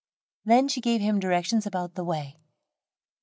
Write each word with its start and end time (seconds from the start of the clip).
Then 0.45 0.67
she 0.67 0.81
gave 0.81 0.99
him 0.99 1.19
directions 1.19 1.67
about 1.67 1.93
the 1.93 2.03
way. 2.03 2.39